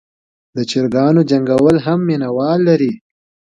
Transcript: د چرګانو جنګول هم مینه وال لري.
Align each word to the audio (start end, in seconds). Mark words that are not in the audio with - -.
د 0.55 0.57
چرګانو 0.69 1.21
جنګول 1.29 1.77
هم 1.85 1.99
مینه 2.07 2.29
وال 2.37 2.59
لري. 2.69 2.93